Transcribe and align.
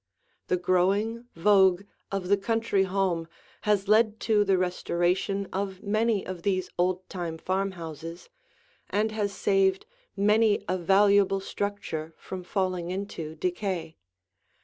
The 0.47 0.57
growing 0.57 1.27
vogue 1.35 1.83
of 2.11 2.27
the 2.27 2.35
country 2.35 2.85
home 2.85 3.27
has 3.69 3.87
led 3.87 4.19
to 4.21 4.43
the 4.43 4.57
restoration 4.57 5.47
of 5.53 5.83
many 5.83 6.25
of 6.25 6.41
these 6.41 6.71
old 6.75 7.07
time 7.07 7.37
farmhouses 7.37 8.27
and 8.89 9.11
has 9.11 9.31
saved 9.31 9.85
many 10.17 10.65
a 10.67 10.75
valuable 10.75 11.39
structure 11.39 12.15
from 12.17 12.41
falling 12.41 12.89
into 12.89 13.35
decay. 13.35 13.95